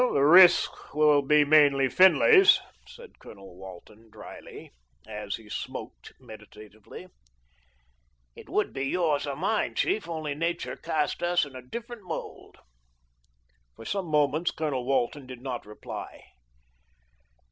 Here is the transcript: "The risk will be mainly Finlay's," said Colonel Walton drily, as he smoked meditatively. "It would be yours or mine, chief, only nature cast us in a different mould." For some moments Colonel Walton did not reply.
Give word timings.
"The 0.01 0.23
risk 0.25 0.95
will 0.95 1.21
be 1.21 1.45
mainly 1.45 1.87
Finlay's," 1.87 2.59
said 2.87 3.19
Colonel 3.19 3.55
Walton 3.55 4.09
drily, 4.09 4.71
as 5.07 5.35
he 5.35 5.47
smoked 5.47 6.13
meditatively. 6.19 7.05
"It 8.35 8.49
would 8.49 8.73
be 8.73 8.85
yours 8.85 9.27
or 9.27 9.35
mine, 9.35 9.75
chief, 9.75 10.09
only 10.09 10.33
nature 10.33 10.75
cast 10.75 11.21
us 11.21 11.45
in 11.45 11.55
a 11.55 11.61
different 11.61 12.01
mould." 12.01 12.57
For 13.75 13.85
some 13.85 14.07
moments 14.07 14.49
Colonel 14.49 14.85
Walton 14.85 15.27
did 15.27 15.43
not 15.43 15.67
reply. 15.67 16.23